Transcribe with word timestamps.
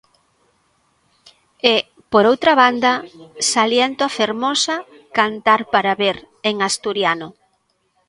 E, 1.73 1.75
por 2.11 2.23
outra 2.31 2.53
banda, 2.61 2.93
saliento 3.53 4.01
a 4.05 4.13
fermosa 4.19 4.75
"Cantar 5.17 5.61
para 5.73 5.93
Ver", 6.01 6.17
en 6.49 6.55
asturiano. 6.69 7.27